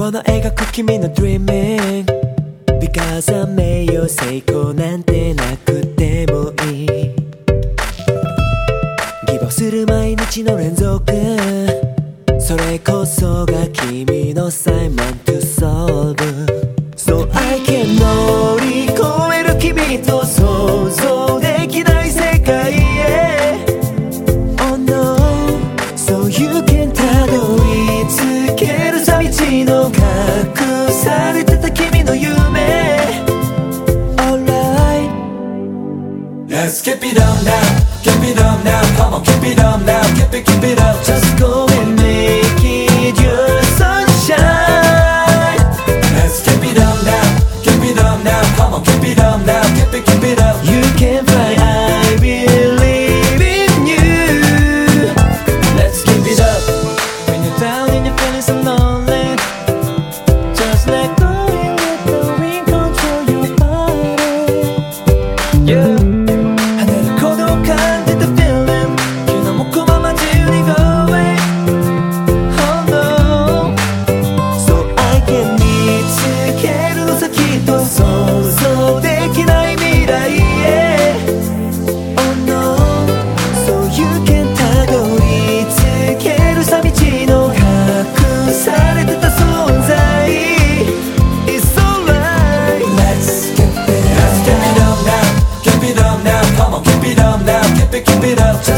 [0.00, 2.04] をの描く君の Dreaming
[2.80, 6.88] Because I made you 成功なんてなくてもいい。
[9.26, 11.12] 希望する毎日の連続。
[12.38, 16.14] それこそが君のサイマン to solve
[16.96, 19.02] So I can 乗り越
[19.34, 21.17] える君と想像。
[36.60, 40.34] Let's keep it up now, keep it up now, come on, keep it up now, keep
[40.34, 41.97] it, keep it up, just go in.
[98.00, 98.77] keep it up.